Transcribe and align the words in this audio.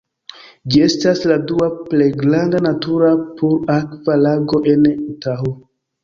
Ĝi 0.75 0.79
estas 0.83 1.19
la 1.31 1.35
dua 1.49 1.67
plej 1.89 2.07
granda 2.21 2.61
natura 2.67 3.09
pur-akva 3.41 4.15
lago 4.23 4.63
en 4.73 4.89
Utaho. 4.95 5.53